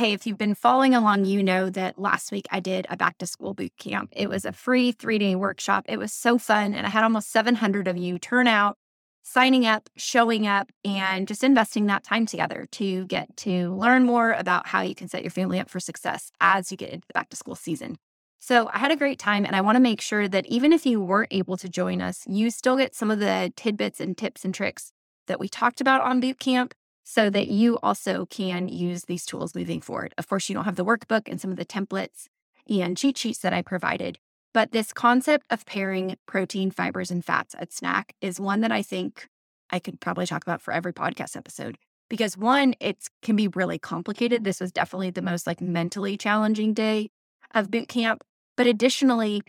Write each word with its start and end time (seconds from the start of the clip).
Hey, 0.00 0.14
if 0.14 0.26
you've 0.26 0.38
been 0.38 0.54
following 0.54 0.94
along, 0.94 1.26
you 1.26 1.42
know 1.42 1.68
that 1.68 1.98
last 1.98 2.32
week 2.32 2.46
I 2.50 2.58
did 2.58 2.86
a 2.88 2.96
back 2.96 3.18
to 3.18 3.26
school 3.26 3.52
boot 3.52 3.76
camp. 3.78 4.08
It 4.16 4.30
was 4.30 4.46
a 4.46 4.52
free 4.52 4.92
three 4.92 5.18
day 5.18 5.34
workshop. 5.34 5.84
It 5.90 5.98
was 5.98 6.10
so 6.10 6.38
fun. 6.38 6.72
And 6.72 6.86
I 6.86 6.88
had 6.88 7.04
almost 7.04 7.30
700 7.30 7.86
of 7.86 7.98
you 7.98 8.18
turn 8.18 8.46
out, 8.46 8.78
signing 9.22 9.66
up, 9.66 9.90
showing 9.98 10.46
up, 10.46 10.72
and 10.86 11.28
just 11.28 11.44
investing 11.44 11.84
that 11.88 12.02
time 12.02 12.24
together 12.24 12.66
to 12.72 13.04
get 13.08 13.36
to 13.36 13.74
learn 13.74 14.06
more 14.06 14.32
about 14.32 14.68
how 14.68 14.80
you 14.80 14.94
can 14.94 15.06
set 15.06 15.22
your 15.22 15.30
family 15.30 15.60
up 15.60 15.68
for 15.68 15.80
success 15.80 16.32
as 16.40 16.70
you 16.70 16.78
get 16.78 16.94
into 16.94 17.06
the 17.06 17.12
back 17.12 17.28
to 17.28 17.36
school 17.36 17.54
season. 17.54 17.98
So 18.38 18.70
I 18.72 18.78
had 18.78 18.92
a 18.92 18.96
great 18.96 19.18
time, 19.18 19.44
and 19.44 19.54
I 19.54 19.60
want 19.60 19.76
to 19.76 19.80
make 19.80 20.00
sure 20.00 20.28
that 20.28 20.46
even 20.46 20.72
if 20.72 20.86
you 20.86 21.02
weren't 21.02 21.28
able 21.30 21.58
to 21.58 21.68
join 21.68 22.00
us, 22.00 22.24
you 22.26 22.50
still 22.50 22.78
get 22.78 22.94
some 22.94 23.10
of 23.10 23.18
the 23.18 23.52
tidbits 23.54 24.00
and 24.00 24.16
tips 24.16 24.46
and 24.46 24.54
tricks 24.54 24.92
that 25.26 25.38
we 25.38 25.46
talked 25.46 25.82
about 25.82 26.00
on 26.00 26.20
boot 26.20 26.38
camp 26.38 26.72
so 27.10 27.28
that 27.28 27.48
you 27.48 27.76
also 27.82 28.24
can 28.26 28.68
use 28.68 29.06
these 29.06 29.26
tools 29.26 29.52
moving 29.52 29.80
forward. 29.80 30.14
Of 30.16 30.28
course, 30.28 30.48
you 30.48 30.54
don't 30.54 30.64
have 30.64 30.76
the 30.76 30.84
workbook 30.84 31.22
and 31.26 31.40
some 31.40 31.50
of 31.50 31.56
the 31.56 31.64
templates 31.64 32.28
and 32.68 32.96
cheat 32.96 33.18
sheets 33.18 33.40
that 33.40 33.52
I 33.52 33.62
provided, 33.62 34.20
but 34.54 34.70
this 34.70 34.92
concept 34.92 35.44
of 35.50 35.66
pairing 35.66 36.16
protein, 36.26 36.70
fibers, 36.70 37.10
and 37.10 37.24
fats 37.24 37.56
at 37.58 37.72
snack 37.72 38.14
is 38.20 38.38
one 38.38 38.60
that 38.60 38.70
I 38.70 38.82
think 38.82 39.26
I 39.70 39.80
could 39.80 40.00
probably 40.00 40.24
talk 40.24 40.44
about 40.44 40.62
for 40.62 40.72
every 40.72 40.92
podcast 40.92 41.36
episode. 41.36 41.78
Because 42.08 42.36
one, 42.36 42.74
it 42.78 42.98
can 43.22 43.34
be 43.34 43.48
really 43.48 43.80
complicated. 43.80 44.44
This 44.44 44.60
was 44.60 44.70
definitely 44.70 45.10
the 45.10 45.20
most 45.20 45.48
like 45.48 45.60
mentally 45.60 46.16
challenging 46.16 46.74
day 46.74 47.10
of 47.52 47.72
boot 47.72 47.88
camp. 47.88 48.22
But 48.56 48.68
additionally, 48.68 49.42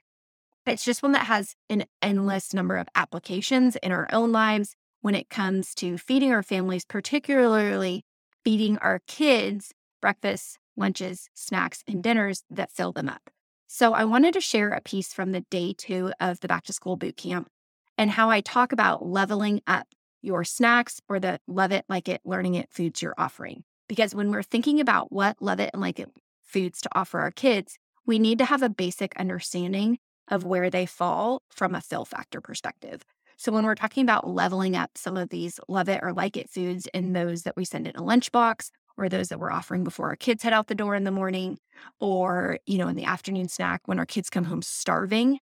it's 0.65 0.83
just 0.83 1.03
one 1.03 1.11
that 1.11 1.27
has 1.27 1.55
an 1.69 1.85
endless 2.01 2.55
number 2.55 2.77
of 2.77 2.87
applications 2.95 3.75
in 3.75 3.91
our 3.91 4.07
own 4.11 4.31
lives 4.31 4.75
when 5.01 5.15
it 5.15 5.29
comes 5.29 5.75
to 5.75 5.97
feeding 5.97 6.31
our 6.31 6.43
families, 6.43 6.85
particularly 6.85 8.03
feeding 8.43 8.77
our 8.79 8.99
kids 9.07 9.73
breakfast, 10.01 10.57
lunches, 10.75 11.29
snacks, 11.35 11.83
and 11.87 12.01
dinners 12.03 12.43
that 12.49 12.71
fill 12.71 12.91
them 12.91 13.07
up. 13.07 13.29
So, 13.67 13.93
I 13.93 14.03
wanted 14.03 14.33
to 14.33 14.41
share 14.41 14.71
a 14.71 14.81
piece 14.81 15.13
from 15.13 15.31
the 15.31 15.41
day 15.41 15.73
two 15.77 16.11
of 16.19 16.39
the 16.39 16.47
back 16.47 16.63
to 16.65 16.73
school 16.73 16.97
boot 16.97 17.17
camp 17.17 17.47
and 17.97 18.11
how 18.11 18.29
I 18.29 18.41
talk 18.41 18.71
about 18.71 19.05
leveling 19.05 19.61
up 19.67 19.87
your 20.21 20.43
snacks 20.43 20.99
or 21.07 21.19
the 21.19 21.39
love 21.47 21.71
it, 21.71 21.85
like 21.87 22.09
it, 22.09 22.21
learning 22.25 22.55
it 22.55 22.69
foods 22.71 23.01
you're 23.01 23.15
offering. 23.17 23.63
Because 23.87 24.15
when 24.15 24.31
we're 24.31 24.43
thinking 24.43 24.79
about 24.79 25.11
what 25.11 25.41
love 25.41 25.59
it 25.59 25.69
and 25.73 25.81
like 25.81 25.99
it 25.99 26.09
foods 26.43 26.81
to 26.81 26.89
offer 26.93 27.19
our 27.19 27.31
kids, 27.31 27.77
we 28.05 28.19
need 28.19 28.39
to 28.39 28.45
have 28.45 28.61
a 28.63 28.69
basic 28.69 29.15
understanding 29.17 29.99
of 30.27 30.45
where 30.45 30.69
they 30.69 30.85
fall 30.85 31.41
from 31.49 31.75
a 31.75 31.81
fill 31.81 32.05
factor 32.05 32.41
perspective. 32.41 33.03
So 33.41 33.51
when 33.51 33.65
we're 33.65 33.73
talking 33.73 34.03
about 34.03 34.29
leveling 34.29 34.75
up 34.75 34.91
some 34.95 35.17
of 35.17 35.29
these 35.29 35.59
love 35.67 35.89
it 35.89 36.01
or 36.03 36.13
like 36.13 36.37
it 36.37 36.47
foods 36.47 36.87
and 36.93 37.15
those 37.15 37.41
that 37.41 37.57
we 37.57 37.65
send 37.65 37.87
in 37.87 37.95
a 37.95 38.03
lunchbox 38.03 38.69
or 38.97 39.09
those 39.09 39.29
that 39.29 39.39
we're 39.39 39.51
offering 39.51 39.83
before 39.83 40.09
our 40.09 40.15
kids 40.15 40.43
head 40.43 40.53
out 40.53 40.67
the 40.67 40.75
door 40.75 40.93
in 40.93 41.05
the 41.05 41.11
morning 41.11 41.57
or, 41.99 42.59
you 42.67 42.77
know, 42.77 42.87
in 42.87 42.95
the 42.95 43.05
afternoon 43.05 43.47
snack 43.47 43.81
when 43.85 43.97
our 43.97 44.05
kids 44.05 44.29
come 44.29 44.43
home 44.43 44.61
starving 44.61 45.39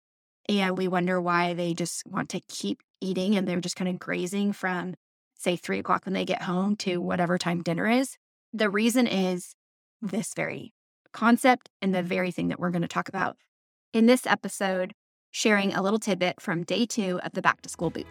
and 0.46 0.76
we 0.76 0.88
wonder 0.88 1.22
why 1.22 1.54
they 1.54 1.72
just 1.72 2.02
want 2.06 2.28
to 2.28 2.42
keep 2.50 2.82
eating 3.00 3.34
and 3.34 3.48
they're 3.48 3.62
just 3.62 3.76
kind 3.76 3.88
of 3.88 3.98
grazing 3.98 4.52
from 4.52 4.92
say 5.34 5.56
three 5.56 5.78
o'clock 5.78 6.04
when 6.04 6.12
they 6.12 6.26
get 6.26 6.42
home 6.42 6.76
to 6.76 6.98
whatever 6.98 7.38
time 7.38 7.62
dinner 7.62 7.88
is. 7.88 8.18
The 8.52 8.68
reason 8.68 9.06
is 9.06 9.54
this 10.02 10.34
very 10.36 10.74
concept 11.14 11.70
and 11.80 11.94
the 11.94 12.02
very 12.02 12.30
thing 12.30 12.48
that 12.48 12.60
we're 12.60 12.72
going 12.72 12.82
to 12.82 12.88
talk 12.88 13.08
about 13.08 13.38
in 13.94 14.04
this 14.04 14.26
episode 14.26 14.92
sharing 15.30 15.72
a 15.72 15.82
little 15.82 15.98
tidbit 15.98 16.40
from 16.40 16.62
day 16.64 16.86
two 16.86 17.20
of 17.22 17.32
the 17.32 17.42
back 17.42 17.62
to 17.62 17.68
school 17.68 17.90
boot 17.90 18.10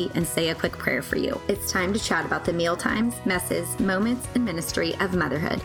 coffee 0.01 0.17
and 0.17 0.27
say 0.27 0.49
a 0.49 0.55
quick 0.55 0.73
prayer 0.73 1.01
for 1.01 1.17
you. 1.17 1.39
It's 1.47 1.71
time 1.71 1.93
to 1.93 1.99
chat 1.99 2.25
about 2.25 2.45
the 2.45 2.53
meal 2.53 2.75
times, 2.75 3.15
messes, 3.25 3.79
moments, 3.79 4.27
and 4.35 4.45
ministry 4.45 4.95
of 4.99 5.13
motherhood. 5.13 5.61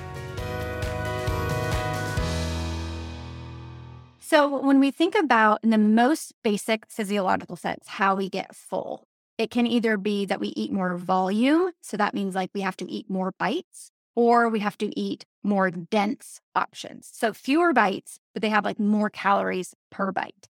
So, 4.21 4.61
when 4.61 4.81
we 4.81 4.91
think 4.91 5.15
about, 5.15 5.61
in 5.63 5.71
the 5.71 5.79
most 5.79 6.35
basic 6.43 6.87
physiological 6.89 7.57
sense, 7.57 7.87
how 7.87 8.17
we 8.17 8.29
get 8.29 8.57
full, 8.57 9.07
it 9.39 9.51
can 9.51 9.67
either 9.67 9.97
be 9.97 10.27
that 10.27 10.41
we 10.41 10.49
eat 10.49 10.73
more 10.73 10.97
volume. 10.97 11.71
So, 11.81 11.97
that 11.97 12.13
means 12.13 12.35
like 12.35 12.51
we 12.53 12.63
have 12.63 12.77
to 12.79 12.91
eat 12.91 13.09
more 13.09 13.33
bites, 13.39 13.93
or 14.17 14.49
we 14.49 14.59
have 14.61 14.77
to 14.79 14.99
eat 14.99 15.27
more 15.45 15.71
dense 15.71 16.41
options. 16.57 17.09
So, 17.13 17.33
fewer 17.33 17.73
bites, 17.73 18.19
but 18.33 18.43
they 18.43 18.49
have 18.49 18.65
like 18.65 18.81
more 18.81 19.11
calories 19.11 19.75
per 19.91 20.11
bite. 20.11 20.49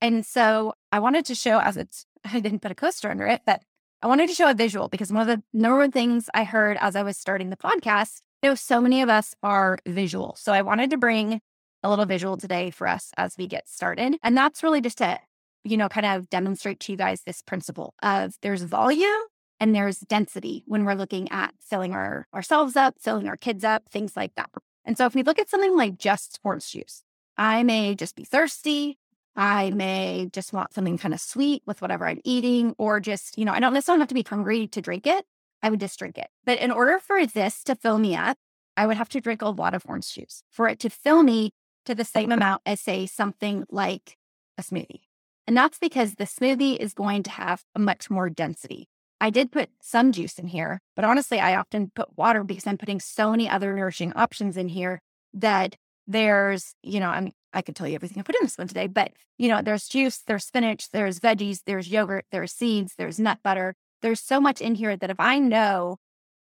And 0.00 0.24
so, 0.24 0.74
I 0.92 1.00
wanted 1.00 1.24
to 1.24 1.34
show 1.34 1.58
as 1.58 1.76
it's 1.76 2.06
I 2.32 2.40
didn't 2.40 2.60
put 2.60 2.70
a 2.70 2.74
coaster 2.74 3.10
under 3.10 3.26
it, 3.26 3.42
but 3.46 3.62
I 4.02 4.06
wanted 4.06 4.28
to 4.28 4.34
show 4.34 4.50
a 4.50 4.54
visual 4.54 4.88
because 4.88 5.12
one 5.12 5.22
of 5.22 5.26
the 5.28 5.42
number 5.52 5.78
one 5.78 5.92
things 5.92 6.28
I 6.34 6.44
heard 6.44 6.76
as 6.80 6.96
I 6.96 7.02
was 7.02 7.16
starting 7.16 7.50
the 7.50 7.56
podcast, 7.56 8.20
you 8.42 8.50
know, 8.50 8.54
so 8.54 8.80
many 8.80 9.02
of 9.02 9.08
us 9.08 9.34
are 9.42 9.78
visual. 9.86 10.36
So 10.38 10.52
I 10.52 10.62
wanted 10.62 10.90
to 10.90 10.98
bring 10.98 11.40
a 11.82 11.90
little 11.90 12.04
visual 12.04 12.36
today 12.36 12.70
for 12.70 12.86
us 12.86 13.10
as 13.16 13.36
we 13.38 13.46
get 13.46 13.68
started. 13.68 14.18
And 14.22 14.36
that's 14.36 14.62
really 14.62 14.80
just 14.80 14.98
to, 14.98 15.18
you 15.64 15.76
know, 15.76 15.88
kind 15.88 16.06
of 16.06 16.28
demonstrate 16.28 16.80
to 16.80 16.92
you 16.92 16.98
guys 16.98 17.22
this 17.22 17.42
principle 17.42 17.94
of 18.02 18.34
there's 18.42 18.62
volume 18.62 19.22
and 19.60 19.74
there's 19.74 20.00
density 20.00 20.62
when 20.66 20.84
we're 20.84 20.94
looking 20.94 21.30
at 21.30 21.54
filling 21.60 21.92
our 21.92 22.26
ourselves 22.34 22.76
up, 22.76 22.96
filling 23.00 23.28
our 23.28 23.36
kids 23.36 23.64
up, 23.64 23.84
things 23.90 24.16
like 24.16 24.34
that. 24.36 24.50
And 24.84 24.96
so 24.96 25.06
if 25.06 25.14
we 25.14 25.22
look 25.22 25.38
at 25.38 25.48
something 25.48 25.76
like 25.76 25.98
just 25.98 26.38
orange 26.44 26.70
juice, 26.70 27.02
I 27.36 27.62
may 27.62 27.94
just 27.94 28.14
be 28.14 28.24
thirsty. 28.24 28.98
I 29.36 29.70
may 29.70 30.30
just 30.32 30.52
want 30.52 30.72
something 30.72 30.96
kind 30.96 31.12
of 31.12 31.20
sweet 31.20 31.62
with 31.66 31.82
whatever 31.82 32.06
I'm 32.06 32.20
eating, 32.24 32.74
or 32.78 33.00
just, 33.00 33.36
you 33.36 33.44
know, 33.44 33.52
I 33.52 33.60
don't 33.60 33.74
necessarily 33.74 34.00
have 34.00 34.08
to 34.08 34.14
be 34.14 34.24
hungry 34.26 34.66
to 34.68 34.80
drink 34.80 35.06
it. 35.06 35.26
I 35.62 35.70
would 35.70 35.80
just 35.80 35.98
drink 35.98 36.16
it. 36.16 36.28
But 36.44 36.58
in 36.58 36.70
order 36.70 36.98
for 36.98 37.26
this 37.26 37.62
to 37.64 37.74
fill 37.74 37.98
me 37.98 38.16
up, 38.16 38.38
I 38.76 38.86
would 38.86 38.96
have 38.96 39.08
to 39.10 39.20
drink 39.20 39.42
a 39.42 39.48
lot 39.48 39.74
of 39.74 39.84
orange 39.86 40.12
juice 40.12 40.42
for 40.50 40.68
it 40.68 40.78
to 40.80 40.90
fill 40.90 41.22
me 41.22 41.50
to 41.84 41.94
the 41.94 42.04
same 42.04 42.32
amount 42.32 42.62
as, 42.66 42.80
say, 42.80 43.06
something 43.06 43.64
like 43.70 44.16
a 44.58 44.62
smoothie. 44.62 45.02
And 45.46 45.56
that's 45.56 45.78
because 45.78 46.14
the 46.14 46.24
smoothie 46.24 46.76
is 46.76 46.92
going 46.92 47.22
to 47.24 47.30
have 47.30 47.62
a 47.74 47.78
much 47.78 48.10
more 48.10 48.28
density. 48.28 48.88
I 49.20 49.30
did 49.30 49.52
put 49.52 49.70
some 49.80 50.12
juice 50.12 50.38
in 50.38 50.48
here, 50.48 50.80
but 50.94 51.04
honestly, 51.04 51.40
I 51.40 51.56
often 51.56 51.90
put 51.94 52.18
water 52.18 52.44
because 52.44 52.66
I'm 52.66 52.76
putting 52.76 53.00
so 53.00 53.30
many 53.30 53.48
other 53.48 53.74
nourishing 53.74 54.12
options 54.14 54.56
in 54.56 54.68
here 54.68 55.00
that 55.32 55.76
there's, 56.06 56.74
you 56.82 57.00
know, 57.00 57.08
I'm 57.08 57.32
I 57.56 57.62
could 57.62 57.74
tell 57.74 57.88
you 57.88 57.94
everything 57.94 58.18
I 58.18 58.22
put 58.22 58.36
in 58.36 58.42
this 58.42 58.58
one 58.58 58.68
today, 58.68 58.86
but 58.86 59.12
you 59.38 59.48
know, 59.48 59.62
there's 59.62 59.88
juice, 59.88 60.18
there's 60.26 60.44
spinach, 60.44 60.90
there's 60.90 61.18
veggies, 61.18 61.60
there's 61.64 61.88
yogurt, 61.88 62.26
there's 62.30 62.52
seeds, 62.52 62.94
there's 62.98 63.18
nut 63.18 63.38
butter. 63.42 63.74
There's 64.02 64.20
so 64.20 64.40
much 64.40 64.60
in 64.60 64.74
here 64.74 64.94
that 64.94 65.10
if 65.10 65.18
I 65.18 65.38
know 65.38 65.96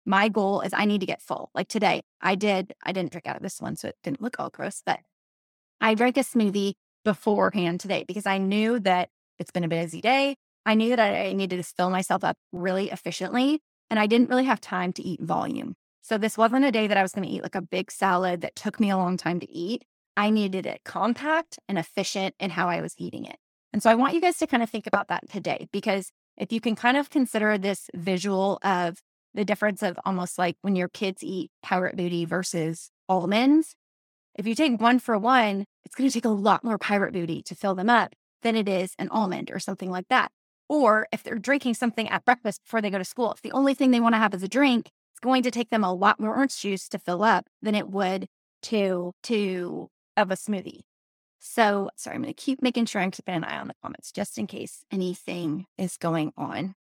my 0.05 0.29
goal 0.29 0.61
is 0.61 0.73
I 0.75 0.85
need 0.85 1.01
to 1.01 1.07
get 1.07 1.23
full, 1.23 1.51
like 1.55 1.69
today, 1.69 2.03
I 2.21 2.35
did, 2.35 2.75
I 2.83 2.91
didn't 2.91 3.13
drink 3.13 3.27
out 3.27 3.37
of 3.37 3.43
this 3.43 3.61
one, 3.61 3.77
so 3.77 3.89
it 3.89 3.97
didn't 4.03 4.21
look 4.21 4.41
all 4.41 4.51
gross, 4.51 4.83
but 4.85 4.99
I 5.81 5.95
drank 5.95 6.17
a 6.17 6.21
smoothie 6.21 6.75
beforehand 7.05 7.79
today 7.79 8.05
because 8.07 8.27
I 8.27 8.39
knew 8.39 8.81
that 8.81 9.09
it's 9.39 9.53
been 9.53 9.65
a 9.65 9.69
busy 9.69 10.01
day. 10.01 10.37
I 10.67 10.75
knew 10.75 10.97
that 10.97 11.01
I 11.01 11.33
needed 11.33 11.59
to 11.59 11.63
fill 11.63 11.91
myself 11.91 12.25
up 12.25 12.37
really 12.53 12.91
efficiently, 12.91 13.61
and 13.89 14.01
I 14.01 14.07
didn't 14.07 14.31
really 14.31 14.47
have 14.47 14.61
time 14.61 14.93
to 14.95 15.03
eat 15.03 15.23
volume. 15.23 15.75
So 16.03 16.19
this 16.19 16.37
wasn't 16.37 16.65
a 16.65 16.73
day 16.73 16.87
that 16.87 16.97
I 16.97 17.03
was 17.03 17.13
going 17.13 17.27
to 17.27 17.33
eat 17.33 17.43
like 17.43 17.55
a 17.55 17.63
big 17.63 17.91
salad 17.91 18.41
that 18.41 18.57
took 18.57 18.81
me 18.81 18.91
a 18.91 18.97
long 18.97 19.17
time 19.17 19.41
to 19.41 19.51
eat. 19.51 19.85
I 20.17 20.31
needed 20.31 20.67
it 20.67 20.83
compact 20.85 21.59
and 21.69 21.79
efficient 21.79 22.35
in 22.39 22.51
how 22.51 22.69
I 22.69 22.81
was 22.81 22.95
eating 22.99 23.25
it. 23.25 23.37
And 23.73 23.83
so 23.83 23.91
I 23.91 23.95
want 23.95 24.15
you 24.15 24.21
guys 24.21 24.39
to 24.39 24.47
kind 24.47 24.63
of 24.63 24.71
think 24.71 24.87
about 24.87 25.09
that 25.09 25.29
today 25.29 25.67
because 25.73 26.11
if 26.37 26.53
you 26.53 26.61
can 26.61 26.77
kind 26.77 26.97
of 26.97 27.11
consider 27.11 27.59
this 27.59 27.91
visual 27.95 28.59
of 28.63 28.99
the 29.35 29.45
difference 29.45 29.83
of 29.83 29.99
almost 30.05 30.39
like 30.39 30.57
when 30.63 30.77
your 30.77 30.89
kids 30.89 31.25
eat 31.25 31.51
Pirate 31.63 31.97
Booty 31.97 32.25
versus 32.25 32.91
almonds, 33.09 33.75
if 34.37 34.47
you 34.47 34.55
take 34.55 34.81
one 34.81 34.99
for 34.99 35.19
one, 35.19 35.65
it's 35.85 35.95
going 35.95 36.09
to 36.09 36.15
take 36.15 36.25
a 36.25 36.29
lot 36.29 36.65
more 36.65 36.79
Pirate 36.79 37.13
Booty 37.13 37.43
to 37.43 37.55
fill 37.55 37.75
them 37.75 37.91
up 37.91 38.15
than 38.43 38.57
it 38.57 38.69
is 38.69 38.95
an 38.99 39.09
almond 39.09 39.51
or 39.51 39.59
something 39.59 39.91
like 39.91 40.09
that. 40.09 40.31
Or 40.69 41.07
if 41.13 41.23
they're 41.23 41.39
drinking 41.39 41.75
something 41.75 42.09
at 42.09 42.25
breakfast 42.25 42.63
before 42.63 42.81
they 42.81 42.91
go 42.91 42.99
to 42.99 43.05
school, 43.05 43.33
if 43.33 43.43
the 43.43 43.53
only 43.53 43.75
thing 43.75 43.91
they 43.91 44.01
want 44.01 44.15
to 44.15 44.19
have 44.21 44.35
is 44.35 44.43
a 44.43 44.49
drink, 44.49 44.91
it's 45.13 45.21
going 45.21 45.43
to 45.43 45.51
take 45.51 45.71
them 45.71 45.85
a 45.85 45.93
lot 45.93 46.21
more 46.21 46.35
orange 46.35 46.59
juice 46.59 46.89
to 46.89 46.99
fill 46.99 47.23
up 47.23 47.47
than 47.61 47.75
it 47.75 47.89
would 47.89 48.29
to 48.63 49.13
to 49.25 49.89
of 50.17 50.31
a 50.31 50.35
smoothie. 50.35 50.81
So, 51.39 51.91
sorry, 51.97 52.17
I'm 52.17 52.23
going 52.23 52.33
to 52.33 52.43
keep 52.43 52.63
making 52.63 52.87
sure 52.87 53.03
I'm 53.03 53.11
keeping 53.11 53.35
an 53.35 53.45
eye 53.45 53.59
on 53.59 53.69
the 53.69 53.75
comments 53.83 54.11
just 54.11 54.39
in 54.39 54.47
case 54.47 54.85
anything 54.91 55.67
is 55.77 55.97
going 55.99 56.33
on. 56.37 56.75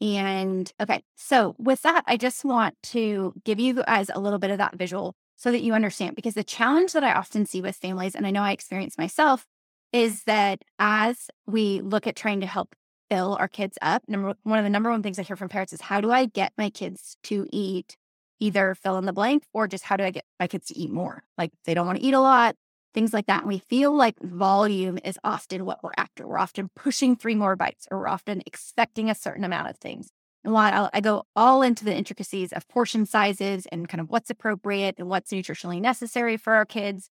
And 0.00 0.72
okay, 0.80 1.02
so 1.16 1.54
with 1.58 1.82
that, 1.82 2.04
I 2.06 2.16
just 2.16 2.44
want 2.44 2.74
to 2.84 3.34
give 3.44 3.58
you 3.58 3.74
guys 3.74 4.10
a 4.14 4.20
little 4.20 4.38
bit 4.38 4.50
of 4.50 4.58
that 4.58 4.76
visual 4.76 5.14
so 5.36 5.50
that 5.50 5.60
you 5.60 5.74
understand. 5.74 6.16
Because 6.16 6.34
the 6.34 6.44
challenge 6.44 6.92
that 6.92 7.04
I 7.04 7.12
often 7.12 7.46
see 7.46 7.60
with 7.60 7.76
families, 7.76 8.14
and 8.14 8.26
I 8.26 8.30
know 8.30 8.42
I 8.42 8.52
experience 8.52 8.96
myself, 8.96 9.44
is 9.92 10.24
that 10.24 10.62
as 10.78 11.30
we 11.46 11.80
look 11.80 12.06
at 12.06 12.16
trying 12.16 12.40
to 12.40 12.46
help 12.46 12.74
fill 13.10 13.36
our 13.40 13.48
kids 13.48 13.76
up, 13.82 14.02
number 14.08 14.34
one 14.42 14.58
of 14.58 14.64
the 14.64 14.70
number 14.70 14.90
one 14.90 15.02
things 15.02 15.18
I 15.18 15.22
hear 15.22 15.36
from 15.36 15.48
parents 15.48 15.72
is 15.72 15.80
how 15.80 16.00
do 16.00 16.10
I 16.10 16.26
get 16.26 16.52
my 16.56 16.70
kids 16.70 17.16
to 17.24 17.46
eat 17.50 17.96
either 18.40 18.74
fill 18.74 18.98
in 18.98 19.04
the 19.04 19.12
blank 19.12 19.42
or 19.52 19.66
just 19.66 19.84
how 19.84 19.96
do 19.96 20.04
I 20.04 20.10
get 20.10 20.24
my 20.38 20.46
kids 20.46 20.68
to 20.68 20.78
eat 20.78 20.90
more? 20.90 21.24
Like 21.36 21.50
they 21.64 21.74
don't 21.74 21.86
want 21.86 21.98
to 21.98 22.04
eat 22.04 22.14
a 22.14 22.20
lot, 22.20 22.54
things 22.94 23.12
like 23.12 23.26
that. 23.26 23.40
And 23.42 23.48
we 23.48 23.58
feel 23.58 23.94
like 23.94 24.18
volume 24.20 24.98
is 25.04 25.18
often 25.22 25.64
what 25.64 25.82
we're 25.82 25.92
after. 25.96 26.26
We're 26.26 26.38
often 26.38 26.70
pushing 26.74 27.16
three 27.16 27.34
more 27.34 27.56
bites 27.56 27.86
or 27.90 27.98
we're 27.98 28.08
often 28.08 28.42
expecting 28.46 29.10
a 29.10 29.14
certain 29.14 29.44
amount 29.44 29.68
of 29.68 29.76
things. 29.78 30.10
And 30.44 30.52
while 30.52 30.88
I 30.92 31.00
go 31.00 31.24
all 31.34 31.62
into 31.62 31.84
the 31.84 31.94
intricacies 31.94 32.52
of 32.52 32.68
portion 32.68 33.06
sizes 33.06 33.66
and 33.66 33.88
kind 33.88 34.00
of 34.00 34.08
what's 34.08 34.30
appropriate 34.30 34.94
and 34.98 35.08
what's 35.08 35.32
nutritionally 35.32 35.80
necessary 35.80 36.36
for 36.36 36.54
our 36.54 36.64
kids, 36.64 37.10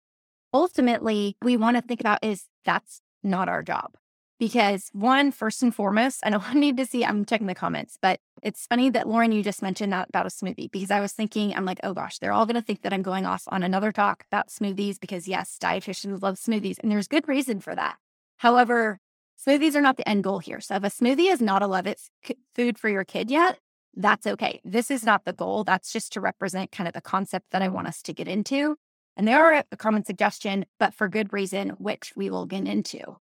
ultimately, 0.53 1.37
we 1.43 1.57
want 1.57 1.77
to 1.77 1.83
think 1.83 2.01
about 2.01 2.25
is 2.25 2.47
that's 2.65 3.03
not 3.23 3.49
our 3.49 3.63
job. 3.63 3.95
Because 4.41 4.89
one, 4.95 5.33
first 5.33 5.63
and 5.63 5.73
foremost, 5.73 6.21
I 6.25 6.31
don't 6.31 6.55
need 6.55 6.79
to 6.79 6.87
see, 6.87 7.05
I'm 7.05 7.27
checking 7.27 7.47
the 7.47 7.55
comments, 7.55 7.99
but 8.01 8.21
it's 8.43 8.67
funny 8.67 8.89
that 8.89 9.07
Lauren, 9.07 9.33
you 9.33 9.43
just 9.43 9.61
mentioned 9.61 9.93
that 9.93 10.09
about 10.09 10.25
a 10.25 10.31
smoothie 10.31 10.71
because 10.71 10.91
I 10.91 11.01
was 11.01 11.13
thinking, 11.13 11.55
I'm 11.55 11.67
like, 11.67 11.79
oh 11.83 11.93
gosh, 11.93 12.19
they're 12.19 12.33
all 12.33 12.47
going 12.47 12.55
to 12.55 12.63
think 12.63 12.81
that 12.81 12.95
I'm 12.95 13.03
going 13.03 13.27
off 13.27 13.45
on 13.49 13.63
another 13.63 13.93
talk 13.93 14.25
about 14.33 14.49
smoothies 14.49 14.99
because 14.99 15.29
yes, 15.29 15.59
dietitians 15.63 16.23
love 16.23 16.37
smoothies 16.37 16.79
and 16.83 16.91
there's 16.91 17.07
good 17.07 17.29
reason 17.29 17.61
for 17.61 17.75
that. 17.75 17.99
However, 18.39 18.99
smoothies 19.47 19.75
are 19.75 19.83
not 19.83 19.99
the 19.99 20.09
end 20.09 20.25
goal 20.25 20.39
here. 20.39 20.61
So 20.61 20.77
if 20.77 20.85
a 20.85 20.87
smoothie 20.87 21.31
is 21.31 21.43
not 21.43 21.63
a 21.63 21.67
love 21.67 21.87
it 21.87 22.01
food 22.55 22.79
for 22.79 22.89
your 22.89 23.05
kid 23.05 23.31
yet, 23.31 23.59
that's 23.95 24.27
okay. 24.27 24.63
This 24.65 24.91
is 24.91 25.05
not 25.05 25.27
the 25.27 25.35
goal. 25.35 25.65
That's 25.65 25.93
just 25.93 26.15
to 26.15 26.21
represent 26.23 26.73
kind 26.73 26.89
of 26.89 26.95
the 26.95 27.03
concept 27.03 27.51
that 27.51 27.61
I 27.61 27.69
want 27.69 27.89
us 27.89 28.01
to 28.03 28.15
get 28.15 28.27
into. 28.27 28.77
And 29.19 29.29
they 29.29 29.35
are 29.35 29.65
a 29.71 29.77
common 29.77 30.07
suggestion, 30.07 30.65
but 30.79 30.95
for 30.95 31.09
good 31.09 31.31
reason, 31.31 31.71
which 31.71 32.15
we 32.17 32.31
will 32.31 32.47
get 32.47 32.67
into. 32.67 33.19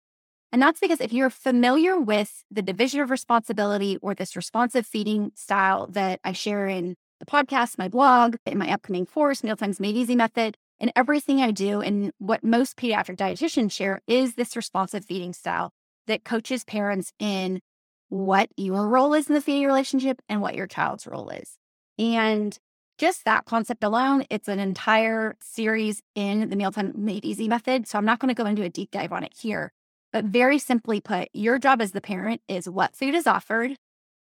And 0.52 0.62
that's 0.62 0.80
because 0.80 1.00
if 1.00 1.14
you're 1.14 1.30
familiar 1.30 2.00
with 2.00 2.44
the 2.50 2.62
division 2.62 3.02
of 3.02 3.12
responsibility 3.12 3.98
or 4.02 4.16
this 4.16 4.36
responsive 4.36 4.86
feeding 4.86 5.32
style 5.36 5.88
that 5.88 6.20
I 6.24 6.32
share 6.32 6.68
in 6.68 6.96
the 7.20 7.26
podcast, 7.26 7.78
my 7.78 7.88
blog, 7.88 8.38
in 8.46 8.58
my 8.58 8.72
upcoming 8.72 9.06
course, 9.06 9.44
Mealtimes 9.44 9.80
Made 9.80 9.96
Easy 9.96 10.16
Method, 10.16 10.58
and 10.80 10.92
everything 10.96 11.42
I 11.42 11.52
do, 11.52 11.82
and 11.82 12.12
what 12.18 12.44
most 12.44 12.78
pediatric 12.78 13.18
dietitians 13.18 13.74
share 13.74 14.02
is 14.08 14.36
this 14.36 14.56
responsive 14.56 15.06
feeding 15.06 15.34
style 15.34 15.72
that 16.08 16.24
coaches 16.24 16.64
parents 16.64 17.12
in 17.20 17.60
what 18.08 18.50
your 18.58 18.88
role 18.88 19.14
is 19.14 19.28
in 19.28 19.36
the 19.36 19.42
feeding 19.42 19.68
relationship 19.68 20.22
and 20.28 20.42
what 20.42 20.56
your 20.56 20.68
child's 20.68 21.06
role 21.06 21.30
is. 21.30 21.58
And 22.00 22.58
just 22.98 23.26
that 23.26 23.46
concept 23.46 23.84
alone, 23.84 24.26
it's 24.30 24.48
an 24.48 24.60
entire 24.60 25.36
series 25.42 26.02
in 26.16 26.50
the 26.50 26.56
Mealtime 26.56 26.94
Made 26.96 27.24
Easy 27.24 27.48
method. 27.48 27.88
So 27.88 27.98
I'm 27.98 28.06
not 28.06 28.20
going 28.20 28.34
to 28.34 28.42
go 28.42 28.48
into 28.48 28.64
a 28.64 28.70
deep 28.70 28.92
dive 28.92 29.12
on 29.12 29.24
it 29.24 29.34
here. 29.40 29.72
But 30.12 30.26
very 30.26 30.58
simply 30.58 31.02
put, 31.02 31.30
your 31.34 31.60
job 31.60 31.82
as 31.82 31.92
the 31.92 32.02
parent 32.02 32.42
is 32.48 32.70
what 32.70 32.96
food 32.96 33.14
is 33.14 33.28
offered, 33.28 33.76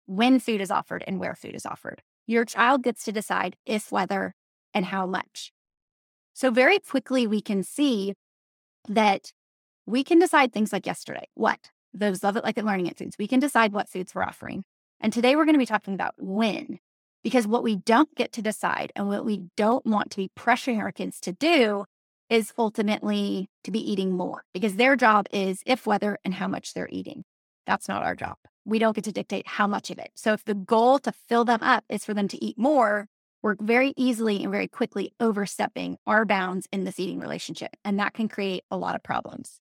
when 0.05 0.39
food 0.39 0.61
is 0.61 0.71
offered, 0.71 1.03
and 1.05 1.19
where 1.19 1.35
food 1.35 1.55
is 1.55 1.65
offered. 1.65 2.01
Your 2.27 2.45
child 2.45 2.83
gets 2.83 3.03
to 3.05 3.11
decide 3.11 3.57
if, 3.65 3.91
whether, 3.91 4.33
and 4.73 4.85
how 4.85 5.05
much. 5.05 5.51
So, 6.33 6.49
very 6.49 6.79
quickly, 6.79 7.27
we 7.27 7.41
can 7.41 7.63
see 7.63 8.13
that 8.87 9.31
we 9.85 10.03
can 10.03 10.19
decide 10.19 10.53
things 10.53 10.73
like 10.73 10.85
yesterday. 10.85 11.27
What? 11.33 11.71
Those 11.93 12.23
love 12.23 12.35
it 12.35 12.43
like 12.43 12.57
it 12.57 12.65
learning 12.65 12.87
it 12.87 12.97
foods. 12.97 13.17
We 13.17 13.27
can 13.27 13.39
decide 13.39 13.71
what 13.71 13.89
foods 13.89 14.13
we're 14.13 14.23
offering. 14.23 14.63
And 14.99 15.13
today 15.13 15.35
we're 15.35 15.45
going 15.45 15.55
to 15.55 15.59
be 15.59 15.65
talking 15.65 15.93
about 15.93 16.15
when, 16.17 16.79
because 17.23 17.47
what 17.47 17.63
we 17.63 17.75
don't 17.75 18.13
get 18.15 18.31
to 18.33 18.41
decide 18.41 18.91
and 18.95 19.07
what 19.07 19.25
we 19.25 19.43
don't 19.55 19.85
want 19.85 20.11
to 20.11 20.17
be 20.17 20.31
pressuring 20.37 20.79
our 20.79 20.91
kids 20.91 21.19
to 21.21 21.31
do 21.31 21.85
is 22.29 22.53
ultimately 22.57 23.49
to 23.63 23.71
be 23.71 23.79
eating 23.79 24.11
more 24.11 24.43
because 24.53 24.75
their 24.75 24.95
job 24.95 25.27
is 25.31 25.61
if, 25.65 25.85
whether, 25.85 26.17
and 26.23 26.33
how 26.33 26.47
much 26.47 26.73
they're 26.73 26.89
eating. 26.91 27.23
That's 27.65 27.87
not 27.87 28.03
our 28.03 28.15
job. 28.15 28.37
We 28.65 28.79
don't 28.79 28.95
get 28.95 29.03
to 29.05 29.11
dictate 29.11 29.47
how 29.47 29.67
much 29.67 29.91
of 29.91 29.99
it. 29.99 30.11
So 30.15 30.33
if 30.33 30.43
the 30.43 30.55
goal 30.55 30.99
to 30.99 31.11
fill 31.11 31.45
them 31.45 31.61
up 31.61 31.83
is 31.89 32.05
for 32.05 32.13
them 32.13 32.27
to 32.29 32.43
eat 32.43 32.57
more, 32.57 33.07
we're 33.43 33.55
very 33.59 33.93
easily 33.95 34.41
and 34.41 34.51
very 34.51 34.67
quickly 34.67 35.13
overstepping 35.19 35.97
our 36.07 36.25
bounds 36.25 36.67
in 36.71 36.83
this 36.83 36.99
eating 36.99 37.19
relationship. 37.19 37.75
And 37.83 37.99
that 37.99 38.13
can 38.13 38.27
create 38.27 38.63
a 38.71 38.77
lot 38.77 38.95
of 38.95 39.03
problems. 39.03 39.59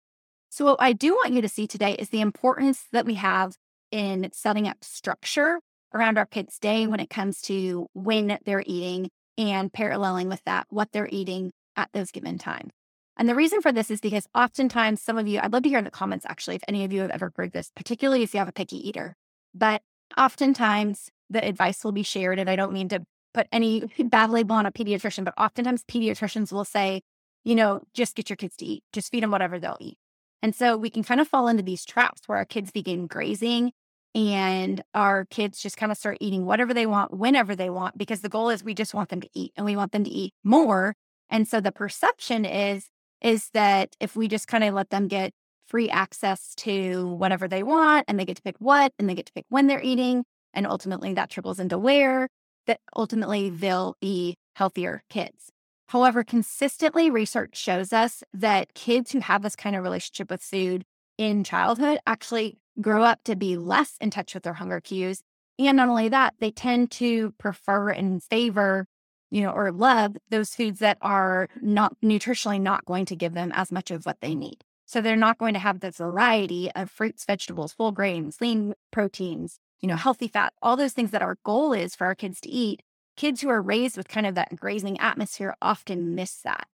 So, 0.48 0.64
what 0.64 0.76
I 0.80 0.92
do 0.92 1.14
want 1.14 1.32
you 1.32 1.42
to 1.42 1.48
see 1.48 1.66
today 1.66 1.92
is 1.92 2.08
the 2.08 2.20
importance 2.20 2.84
that 2.92 3.04
we 3.04 3.14
have 3.14 3.56
in 3.90 4.30
setting 4.32 4.66
up 4.66 4.78
structure 4.82 5.60
around 5.92 6.16
our 6.16 6.26
kids' 6.26 6.58
day 6.58 6.86
when 6.86 7.00
it 7.00 7.10
comes 7.10 7.40
to 7.42 7.88
when 7.92 8.38
they're 8.44 8.64
eating 8.66 9.10
and 9.36 9.72
paralleling 9.72 10.28
with 10.28 10.42
that, 10.44 10.66
what 10.70 10.92
they're 10.92 11.08
eating 11.10 11.52
at 11.76 11.90
those 11.92 12.10
given 12.10 12.38
times. 12.38 12.72
And 13.16 13.28
the 13.28 13.34
reason 13.34 13.60
for 13.60 13.72
this 13.72 13.90
is 13.90 14.00
because 14.00 14.26
oftentimes 14.34 15.00
some 15.00 15.18
of 15.18 15.28
you, 15.28 15.38
I'd 15.40 15.52
love 15.52 15.62
to 15.62 15.68
hear 15.68 15.78
in 15.78 15.84
the 15.84 15.90
comments 15.90 16.26
actually, 16.28 16.56
if 16.56 16.64
any 16.66 16.84
of 16.84 16.92
you 16.92 17.02
have 17.02 17.10
ever 17.10 17.32
heard 17.36 17.52
this, 17.52 17.70
particularly 17.74 18.22
if 18.22 18.34
you 18.34 18.38
have 18.38 18.48
a 18.48 18.52
picky 18.52 18.88
eater. 18.88 19.16
But 19.54 19.82
oftentimes 20.18 21.10
the 21.30 21.46
advice 21.46 21.84
will 21.84 21.92
be 21.92 22.02
shared, 22.02 22.38
and 22.38 22.50
I 22.50 22.56
don't 22.56 22.72
mean 22.72 22.88
to 22.88 23.04
put 23.32 23.46
any 23.52 23.84
bad 23.98 24.30
label 24.30 24.56
on 24.56 24.66
a 24.66 24.72
pediatrician, 24.72 25.24
but 25.24 25.34
oftentimes 25.38 25.84
pediatricians 25.84 26.52
will 26.52 26.64
say, 26.64 27.02
you 27.44 27.54
know, 27.54 27.82
just 27.92 28.16
get 28.16 28.30
your 28.30 28.36
kids 28.36 28.56
to 28.56 28.64
eat, 28.64 28.82
just 28.92 29.10
feed 29.10 29.22
them 29.22 29.30
whatever 29.30 29.58
they'll 29.58 29.76
eat. 29.80 29.98
And 30.42 30.54
so 30.54 30.76
we 30.76 30.90
can 30.90 31.04
kind 31.04 31.20
of 31.20 31.28
fall 31.28 31.48
into 31.48 31.62
these 31.62 31.84
traps 31.84 32.22
where 32.26 32.38
our 32.38 32.44
kids 32.44 32.70
begin 32.70 33.06
grazing 33.06 33.72
and 34.14 34.82
our 34.94 35.24
kids 35.26 35.60
just 35.60 35.76
kind 35.76 35.90
of 35.90 35.98
start 35.98 36.18
eating 36.20 36.46
whatever 36.46 36.74
they 36.74 36.86
want, 36.86 37.16
whenever 37.16 37.56
they 37.56 37.70
want, 37.70 37.96
because 37.96 38.20
the 38.20 38.28
goal 38.28 38.50
is 38.50 38.62
we 38.62 38.74
just 38.74 38.94
want 38.94 39.08
them 39.08 39.20
to 39.20 39.28
eat 39.34 39.52
and 39.56 39.64
we 39.64 39.76
want 39.76 39.92
them 39.92 40.04
to 40.04 40.10
eat 40.10 40.34
more 40.42 40.94
and 41.30 41.48
so 41.48 41.60
the 41.60 41.72
perception 41.72 42.44
is 42.44 42.88
is 43.20 43.48
that 43.54 43.96
if 44.00 44.14
we 44.16 44.28
just 44.28 44.48
kind 44.48 44.62
of 44.64 44.74
let 44.74 44.90
them 44.90 45.08
get 45.08 45.32
free 45.66 45.88
access 45.88 46.54
to 46.54 47.06
whatever 47.14 47.48
they 47.48 47.62
want 47.62 48.04
and 48.06 48.18
they 48.18 48.24
get 48.24 48.36
to 48.36 48.42
pick 48.42 48.56
what 48.58 48.92
and 48.98 49.08
they 49.08 49.14
get 49.14 49.26
to 49.26 49.32
pick 49.32 49.46
when 49.48 49.66
they're 49.66 49.82
eating 49.82 50.24
and 50.52 50.66
ultimately 50.66 51.14
that 51.14 51.30
trickles 51.30 51.58
into 51.58 51.78
where 51.78 52.28
that 52.66 52.80
ultimately 52.96 53.50
they'll 53.50 53.96
be 54.00 54.36
healthier 54.56 55.02
kids. 55.08 55.50
However, 55.88 56.24
consistently 56.24 57.10
research 57.10 57.56
shows 57.56 57.92
us 57.92 58.22
that 58.32 58.74
kids 58.74 59.12
who 59.12 59.20
have 59.20 59.42
this 59.42 59.56
kind 59.56 59.76
of 59.76 59.82
relationship 59.82 60.30
with 60.30 60.42
food 60.42 60.84
in 61.18 61.44
childhood 61.44 61.98
actually 62.06 62.58
grow 62.80 63.02
up 63.02 63.20
to 63.24 63.36
be 63.36 63.56
less 63.56 63.96
in 64.00 64.10
touch 64.10 64.34
with 64.34 64.42
their 64.42 64.54
hunger 64.54 64.80
cues. 64.80 65.22
And 65.58 65.76
not 65.76 65.88
only 65.88 66.08
that, 66.08 66.34
they 66.40 66.50
tend 66.50 66.90
to 66.92 67.32
prefer 67.38 67.90
and 67.90 68.22
favor 68.22 68.86
you 69.34 69.42
know, 69.42 69.50
or 69.50 69.72
love 69.72 70.16
those 70.30 70.54
foods 70.54 70.78
that 70.78 70.96
are 71.02 71.48
not 71.60 71.96
nutritionally 72.00 72.60
not 72.60 72.84
going 72.84 73.04
to 73.04 73.16
give 73.16 73.34
them 73.34 73.50
as 73.52 73.72
much 73.72 73.90
of 73.90 74.06
what 74.06 74.20
they 74.20 74.32
need. 74.32 74.62
So 74.86 75.00
they're 75.00 75.16
not 75.16 75.38
going 75.38 75.54
to 75.54 75.60
have 75.60 75.80
this 75.80 75.96
variety 75.96 76.70
of 76.76 76.88
fruits, 76.88 77.24
vegetables, 77.24 77.72
full 77.72 77.90
grains, 77.90 78.40
lean 78.40 78.74
proteins, 78.92 79.58
you 79.80 79.88
know, 79.88 79.96
healthy 79.96 80.28
fat, 80.28 80.52
all 80.62 80.76
those 80.76 80.92
things 80.92 81.10
that 81.10 81.20
our 81.20 81.36
goal 81.44 81.72
is 81.72 81.96
for 81.96 82.06
our 82.06 82.14
kids 82.14 82.40
to 82.42 82.48
eat. 82.48 82.82
Kids 83.16 83.40
who 83.40 83.48
are 83.48 83.60
raised 83.60 83.96
with 83.96 84.06
kind 84.06 84.24
of 84.24 84.36
that 84.36 84.54
grazing 84.54 85.00
atmosphere 85.00 85.56
often 85.60 86.14
miss 86.14 86.36
that. 86.42 86.68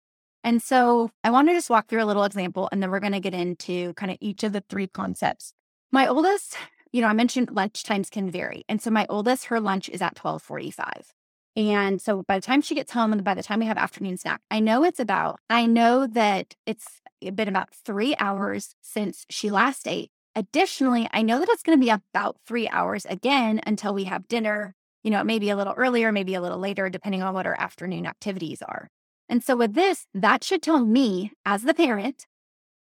And 0.43 0.59
so 0.59 1.11
I 1.23 1.29
want 1.29 1.49
to 1.49 1.53
just 1.53 1.69
walk 1.69 1.87
through 1.87 2.03
a 2.03 2.05
little 2.05 2.23
example 2.23 2.69
and 2.71 2.81
then 2.81 2.89
we're 2.89 2.99
going 2.99 3.13
to 3.13 3.19
get 3.19 3.35
into 3.35 3.93
kind 3.93 4.11
of 4.11 4.17
each 4.19 4.43
of 4.43 4.53
the 4.53 4.63
three 4.67 4.87
concepts. 4.87 5.53
My 5.91 6.07
oldest, 6.07 6.57
you 6.91 7.01
know, 7.01 7.07
I 7.07 7.13
mentioned 7.13 7.51
lunch 7.51 7.83
times 7.83 8.09
can 8.09 8.31
vary. 8.31 8.65
And 8.67 8.81
so 8.81 8.89
my 8.89 9.05
oldest, 9.09 9.45
her 9.45 9.59
lunch 9.59 9.89
is 9.89 10.01
at 10.01 10.17
1245. 10.17 11.13
And 11.57 11.99
so 11.99 12.21
by 12.21 12.37
the 12.37 12.45
time 12.45 12.61
she 12.61 12.75
gets 12.75 12.91
home 12.91 13.11
and 13.11 13.23
by 13.23 13.33
the 13.33 13.41
time 13.41 13.59
we 13.59 13.65
have 13.65 13.79
afternoon 13.79 14.15
snack, 14.17 14.41
I 14.51 14.59
know 14.59 14.83
it's 14.83 14.99
about, 14.99 15.39
I 15.49 15.65
know 15.65 16.05
that 16.05 16.55
it's 16.67 17.01
been 17.33 17.47
about 17.47 17.73
three 17.73 18.15
hours 18.19 18.75
since 18.79 19.25
she 19.27 19.49
last 19.49 19.87
ate. 19.87 20.11
Additionally, 20.35 21.09
I 21.11 21.23
know 21.23 21.39
that 21.39 21.49
it's 21.49 21.63
going 21.63 21.75
to 21.75 21.83
be 21.83 21.89
about 21.89 22.37
three 22.45 22.69
hours 22.69 23.07
again 23.07 23.59
until 23.65 23.91
we 23.91 24.03
have 24.03 24.27
dinner, 24.27 24.75
you 25.03 25.09
know, 25.09 25.23
maybe 25.23 25.49
a 25.49 25.55
little 25.55 25.73
earlier, 25.73 26.11
maybe 26.11 26.35
a 26.35 26.41
little 26.41 26.59
later, 26.59 26.89
depending 26.91 27.23
on 27.23 27.33
what 27.33 27.47
our 27.47 27.59
afternoon 27.59 28.05
activities 28.05 28.61
are. 28.61 28.89
And 29.27 29.43
so 29.43 29.55
with 29.55 29.73
this, 29.73 30.05
that 30.13 30.43
should 30.43 30.61
tell 30.61 30.85
me 30.85 31.31
as 31.43 31.63
the 31.63 31.73
parent, 31.73 32.27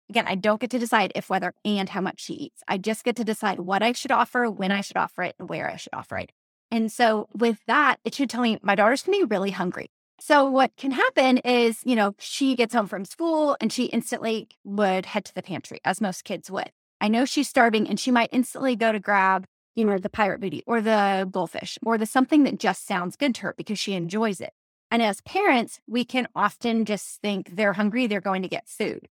again, 0.09 0.25
I 0.27 0.35
don't 0.35 0.59
get 0.59 0.69
to 0.71 0.79
decide 0.79 1.13
if, 1.15 1.29
whether, 1.29 1.53
and 1.63 1.87
how 1.87 2.01
much 2.01 2.19
she 2.19 2.33
eats. 2.33 2.61
I 2.67 2.77
just 2.77 3.05
get 3.05 3.15
to 3.15 3.23
decide 3.23 3.61
what 3.61 3.81
I 3.81 3.93
should 3.93 4.11
offer, 4.11 4.51
when 4.51 4.73
I 4.73 4.81
should 4.81 4.97
offer 4.97 5.23
it, 5.23 5.35
and 5.39 5.47
where 5.47 5.71
I 5.71 5.77
should 5.77 5.93
offer 5.93 6.17
it. 6.17 6.33
And 6.75 6.91
so 6.91 7.29
with 7.33 7.59
that, 7.67 7.99
it 8.03 8.13
should 8.13 8.29
tell 8.29 8.41
me 8.41 8.59
my 8.61 8.75
daughter's 8.75 9.01
gonna 9.01 9.19
be 9.19 9.23
really 9.23 9.51
hungry. 9.51 9.91
So 10.19 10.43
what 10.43 10.75
can 10.75 10.91
happen 10.91 11.37
is, 11.37 11.79
you 11.85 11.95
know, 11.95 12.15
she 12.19 12.53
gets 12.53 12.73
home 12.73 12.87
from 12.87 13.05
school 13.05 13.55
and 13.61 13.71
she 13.71 13.85
instantly 13.85 14.49
would 14.65 15.05
head 15.05 15.23
to 15.23 15.33
the 15.33 15.41
pantry, 15.41 15.79
as 15.85 16.01
most 16.01 16.25
kids 16.25 16.51
would. 16.51 16.71
I 16.99 17.07
know 17.07 17.23
she's 17.23 17.47
starving 17.47 17.87
and 17.87 17.97
she 17.97 18.11
might 18.11 18.27
instantly 18.33 18.75
go 18.75 18.91
to 18.91 18.99
grab, 18.99 19.45
you 19.73 19.85
know, 19.85 19.97
the 19.97 20.09
pirate 20.09 20.41
booty 20.41 20.63
or 20.67 20.81
the 20.81 21.29
goldfish 21.31 21.77
or 21.81 21.97
the 21.97 22.05
something 22.05 22.43
that 22.43 22.59
just 22.59 22.85
sounds 22.85 23.15
good 23.15 23.35
to 23.35 23.41
her 23.43 23.55
because 23.57 23.79
she 23.79 23.93
enjoys 23.93 24.41
it. 24.41 24.51
And 24.91 25.01
as 25.01 25.21
parents, 25.21 25.79
we 25.87 26.03
can 26.03 26.27
often 26.35 26.83
just 26.83 27.21
think 27.21 27.55
they're 27.55 27.73
hungry, 27.73 28.05
they're 28.05 28.19
going 28.19 28.41
to 28.41 28.49
get 28.49 28.67
food. 28.67 29.07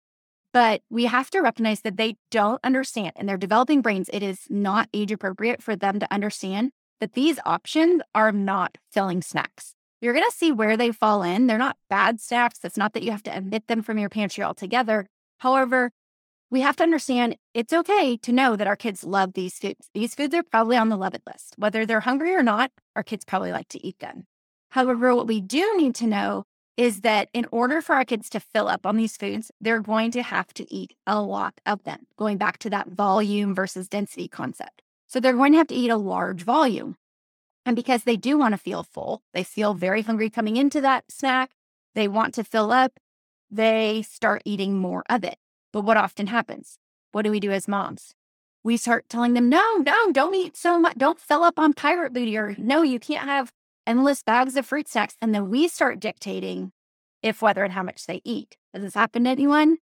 But 0.51 0.81
we 0.89 1.05
have 1.05 1.29
to 1.29 1.41
recognize 1.41 1.81
that 1.81 1.97
they 1.97 2.17
don't 2.31 2.59
understand 2.63 3.13
in 3.17 3.27
their 3.27 3.37
developing 3.37 3.81
brains, 3.81 4.09
it 4.11 4.23
is 4.23 4.47
not 4.49 4.89
age 4.95 5.11
appropriate 5.11 5.61
for 5.61 5.75
them 5.75 5.99
to 5.99 6.11
understand 6.11 6.71
that 7.01 7.13
these 7.13 7.39
options 7.45 8.01
are 8.15 8.31
not 8.31 8.77
filling 8.91 9.21
snacks. 9.21 9.73
You're 9.99 10.13
going 10.13 10.25
to 10.29 10.35
see 10.35 10.51
where 10.51 10.77
they 10.77 10.91
fall 10.91 11.21
in. 11.21 11.47
They're 11.47 11.57
not 11.57 11.77
bad 11.89 12.21
snacks. 12.21 12.59
It's 12.63 12.77
not 12.77 12.93
that 12.93 13.03
you 13.03 13.11
have 13.11 13.23
to 13.23 13.37
omit 13.37 13.67
them 13.67 13.81
from 13.81 13.99
your 13.99 14.09
pantry 14.09 14.43
altogether. 14.43 15.07
However, 15.39 15.91
we 16.49 16.61
have 16.61 16.75
to 16.77 16.83
understand 16.83 17.37
it's 17.53 17.73
okay 17.73 18.17
to 18.17 18.31
know 18.31 18.55
that 18.55 18.67
our 18.67 18.75
kids 18.75 19.03
love 19.03 19.33
these 19.33 19.57
foods. 19.57 19.89
These 19.93 20.15
foods 20.15 20.33
are 20.35 20.43
probably 20.43 20.77
on 20.77 20.89
the 20.89 20.97
love 20.97 21.13
it 21.13 21.23
list. 21.27 21.55
Whether 21.57 21.85
they're 21.85 22.01
hungry 22.01 22.33
or 22.33 22.43
not, 22.43 22.71
our 22.95 23.03
kids 23.03 23.25
probably 23.25 23.51
like 23.51 23.67
to 23.69 23.85
eat 23.85 23.99
them. 23.99 24.25
However, 24.69 25.15
what 25.15 25.27
we 25.27 25.41
do 25.41 25.75
need 25.77 25.95
to 25.95 26.07
know 26.07 26.43
is 26.77 27.01
that 27.01 27.29
in 27.33 27.45
order 27.51 27.81
for 27.81 27.95
our 27.95 28.05
kids 28.05 28.29
to 28.29 28.39
fill 28.39 28.67
up 28.67 28.85
on 28.85 28.95
these 28.97 29.17
foods, 29.17 29.51
they're 29.59 29.81
going 29.81 30.11
to 30.11 30.23
have 30.23 30.53
to 30.55 30.73
eat 30.73 30.93
a 31.05 31.21
lot 31.21 31.59
of 31.65 31.83
them, 31.83 32.07
going 32.17 32.37
back 32.37 32.57
to 32.59 32.69
that 32.69 32.87
volume 32.87 33.53
versus 33.53 33.87
density 33.87 34.27
concept. 34.27 34.81
So 35.11 35.19
they're 35.19 35.33
going 35.33 35.51
to 35.51 35.57
have 35.57 35.67
to 35.67 35.75
eat 35.75 35.89
a 35.89 35.97
large 35.97 36.43
volume. 36.43 36.95
And 37.65 37.75
because 37.75 38.05
they 38.05 38.15
do 38.15 38.37
want 38.37 38.53
to 38.53 38.57
feel 38.57 38.81
full, 38.81 39.23
they 39.33 39.43
feel 39.43 39.73
very 39.73 40.03
hungry 40.03 40.29
coming 40.29 40.55
into 40.55 40.79
that 40.79 41.11
snack, 41.11 41.51
they 41.95 42.07
want 42.07 42.33
to 42.35 42.45
fill 42.45 42.71
up, 42.71 42.93
they 43.49 44.03
start 44.03 44.41
eating 44.45 44.77
more 44.77 45.03
of 45.09 45.25
it. 45.25 45.35
But 45.73 45.81
what 45.81 45.97
often 45.97 46.27
happens? 46.27 46.77
What 47.11 47.23
do 47.23 47.31
we 47.31 47.41
do 47.41 47.51
as 47.51 47.67
moms? 47.67 48.13
We 48.63 48.77
start 48.77 49.09
telling 49.09 49.33
them, 49.33 49.49
no, 49.49 49.75
no, 49.85 50.13
don't 50.13 50.33
eat 50.33 50.55
so 50.55 50.79
much. 50.79 50.95
Don't 50.95 51.19
fill 51.19 51.43
up 51.43 51.59
on 51.59 51.73
pirate 51.73 52.13
booty, 52.13 52.37
or 52.37 52.55
no, 52.57 52.81
you 52.81 52.97
can't 52.97 53.27
have 53.27 53.51
endless 53.85 54.23
bags 54.23 54.55
of 54.55 54.65
fruit 54.65 54.87
snacks. 54.87 55.17
And 55.21 55.35
then 55.35 55.49
we 55.49 55.67
start 55.67 55.99
dictating 55.99 56.71
if, 57.21 57.41
whether, 57.41 57.65
and 57.65 57.73
how 57.73 57.83
much 57.83 58.05
they 58.05 58.21
eat. 58.23 58.55
Has 58.73 58.81
this 58.81 58.93
happened 58.93 59.25
to 59.25 59.31
anyone? 59.31 59.79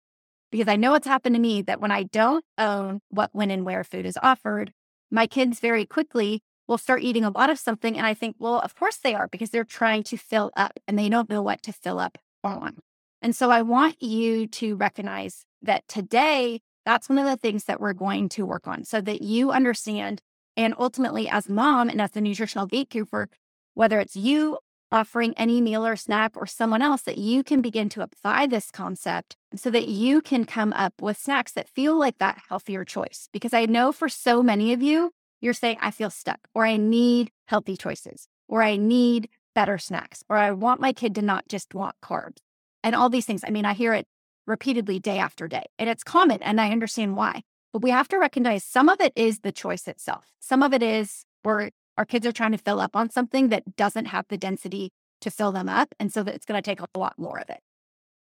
Because 0.50 0.66
I 0.66 0.74
know 0.74 0.94
it's 0.94 1.06
happened 1.06 1.36
to 1.36 1.40
me 1.40 1.62
that 1.62 1.80
when 1.80 1.92
I 1.92 2.02
don't 2.02 2.44
own 2.58 3.00
what, 3.10 3.30
when, 3.32 3.52
and 3.52 3.64
where 3.64 3.84
food 3.84 4.06
is 4.06 4.18
offered, 4.20 4.72
my 5.10 5.26
kids 5.26 5.60
very 5.60 5.84
quickly 5.84 6.42
will 6.68 6.78
start 6.78 7.02
eating 7.02 7.24
a 7.24 7.30
lot 7.30 7.50
of 7.50 7.58
something. 7.58 7.96
And 7.96 8.06
I 8.06 8.14
think, 8.14 8.36
well, 8.38 8.60
of 8.60 8.74
course 8.74 8.96
they 8.96 9.14
are 9.14 9.26
because 9.28 9.50
they're 9.50 9.64
trying 9.64 10.04
to 10.04 10.16
fill 10.16 10.52
up 10.56 10.78
and 10.86 10.98
they 10.98 11.08
don't 11.08 11.28
know 11.28 11.42
what 11.42 11.62
to 11.64 11.72
fill 11.72 11.98
up 11.98 12.18
on. 12.44 12.78
And 13.20 13.34
so 13.34 13.50
I 13.50 13.62
want 13.62 14.00
you 14.02 14.46
to 14.46 14.76
recognize 14.76 15.44
that 15.62 15.86
today, 15.88 16.60
that's 16.86 17.08
one 17.08 17.18
of 17.18 17.26
the 17.26 17.36
things 17.36 17.64
that 17.64 17.80
we're 17.80 17.92
going 17.92 18.28
to 18.30 18.46
work 18.46 18.66
on 18.66 18.84
so 18.84 19.00
that 19.00 19.20
you 19.20 19.50
understand. 19.50 20.22
And 20.56 20.74
ultimately, 20.78 21.28
as 21.28 21.48
mom 21.48 21.88
and 21.88 22.00
as 22.00 22.12
the 22.12 22.20
nutritional 22.20 22.66
gatekeeper, 22.66 23.28
whether 23.74 24.00
it's 24.00 24.16
you 24.16 24.58
offering 24.92 25.34
any 25.36 25.60
meal 25.60 25.86
or 25.86 25.96
snack 25.96 26.36
or 26.36 26.46
someone 26.46 26.82
else, 26.82 27.02
that 27.02 27.18
you 27.18 27.42
can 27.42 27.60
begin 27.60 27.88
to 27.90 28.02
apply 28.02 28.46
this 28.46 28.70
concept 28.70 29.36
so 29.54 29.70
that 29.70 29.88
you 29.88 30.20
can 30.20 30.44
come 30.44 30.72
up 30.72 30.94
with 31.00 31.16
snacks 31.16 31.52
that 31.52 31.68
feel 31.68 31.98
like 31.98 32.18
that 32.18 32.42
healthier 32.48 32.84
choice. 32.84 33.28
Because 33.32 33.54
I 33.54 33.66
know 33.66 33.92
for 33.92 34.08
so 34.08 34.42
many 34.42 34.72
of 34.72 34.82
you, 34.82 35.12
you're 35.40 35.54
saying, 35.54 35.78
I 35.80 35.90
feel 35.90 36.10
stuck, 36.10 36.48
or 36.54 36.66
I 36.66 36.76
need 36.76 37.30
healthy 37.46 37.76
choices, 37.76 38.28
or 38.48 38.62
I 38.62 38.76
need 38.76 39.28
better 39.54 39.78
snacks, 39.78 40.22
or 40.28 40.36
I 40.36 40.50
want 40.52 40.80
my 40.80 40.92
kid 40.92 41.14
to 41.14 41.22
not 41.22 41.48
just 41.48 41.74
want 41.74 41.96
carbs 42.02 42.38
and 42.82 42.94
all 42.94 43.08
these 43.08 43.26
things. 43.26 43.42
I 43.46 43.50
mean, 43.50 43.64
I 43.64 43.72
hear 43.72 43.94
it 43.94 44.06
repeatedly 44.46 44.98
day 44.98 45.18
after 45.18 45.48
day, 45.48 45.64
and 45.78 45.88
it's 45.88 46.04
common, 46.04 46.42
and 46.42 46.60
I 46.60 46.70
understand 46.70 47.16
why. 47.16 47.42
But 47.72 47.82
we 47.82 47.90
have 47.90 48.08
to 48.08 48.18
recognize 48.18 48.64
some 48.64 48.88
of 48.88 49.00
it 49.00 49.12
is 49.16 49.40
the 49.40 49.52
choice 49.52 49.86
itself. 49.86 50.32
Some 50.40 50.62
of 50.62 50.72
it 50.72 50.82
is 50.82 51.24
where 51.42 51.70
our 52.00 52.06
kids 52.06 52.26
are 52.26 52.32
trying 52.32 52.52
to 52.52 52.58
fill 52.58 52.80
up 52.80 52.96
on 52.96 53.10
something 53.10 53.50
that 53.50 53.76
doesn't 53.76 54.06
have 54.06 54.24
the 54.28 54.38
density 54.38 54.90
to 55.20 55.30
fill 55.30 55.52
them 55.52 55.68
up. 55.68 55.94
And 56.00 56.10
so 56.10 56.22
that 56.22 56.34
it's 56.34 56.46
going 56.46 56.56
to 56.56 56.62
take 56.62 56.80
a 56.80 56.98
lot 56.98 57.18
more 57.18 57.38
of 57.38 57.50
it. 57.50 57.60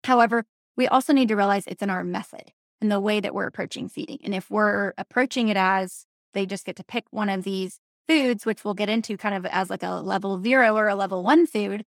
However, 0.02 0.47
we 0.76 0.88
also 0.88 1.12
need 1.12 1.28
to 1.28 1.37
realize 1.37 1.69
it's 1.69 1.81
in 1.81 1.88
our 1.88 2.02
method 2.02 2.50
and 2.81 2.90
the 2.90 2.99
way 2.99 3.21
that 3.21 3.33
we're 3.33 3.47
approaching 3.47 3.88
feeding. 3.88 4.19
And 4.25 4.35
if 4.35 4.50
we're 4.50 4.95
approaching 4.99 5.47
it 5.47 5.57
as 5.57 6.07
they 6.35 6.45
just 6.45 6.64
get 6.64 6.75
to 6.75 6.83
pick 6.83 7.04
one 7.12 7.28
of 7.28 7.45
these 7.45 7.78
foods, 8.09 8.45
which 8.45 8.64
we'll 8.64 8.75
get 8.75 8.88
into 8.88 9.16
kind 9.16 9.37
of 9.37 9.47
as 9.47 9.71
like 9.71 9.85
a 9.85 10.00
level 10.00 10.42
zero 10.42 10.76
or 10.76 10.88
a 10.88 10.97
level 10.97 11.23
one 11.23 11.47
food, 11.47 11.85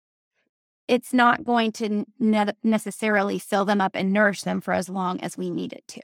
it's 0.89 1.13
not 1.13 1.45
going 1.45 1.71
to 1.71 2.05
ne- 2.19 2.53
necessarily 2.65 3.39
fill 3.39 3.65
them 3.65 3.81
up 3.81 3.93
and 3.95 4.13
nourish 4.13 4.43
them 4.43 4.61
for 4.61 4.75
as 4.75 4.89
long 4.89 5.21
as 5.21 5.39
we 5.39 5.51
need 5.51 5.73
it 5.73 5.87
to. 5.87 6.01